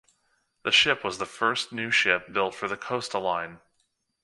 [0.63, 3.59] The ship was the first new ship built for the Costa Line.